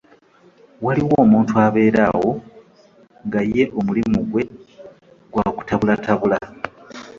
[0.85, 2.29] Waliwo omuntu abeera awo
[3.25, 4.43] nga ye omulimu gwe
[5.31, 6.37] gwa kutabulatabula.